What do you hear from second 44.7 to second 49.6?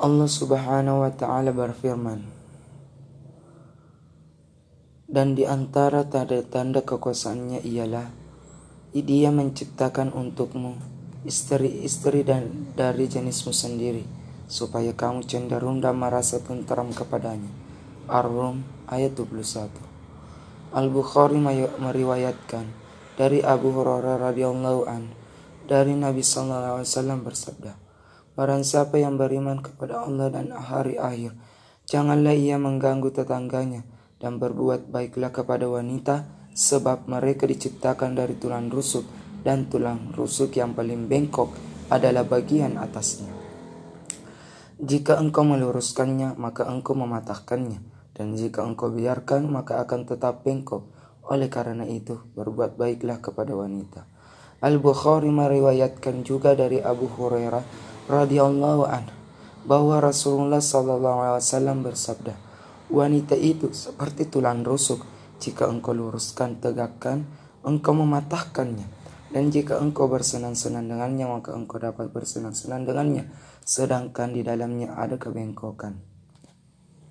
Jika engkau meluruskannya, maka engkau mematahkannya, dan jika engkau biarkan,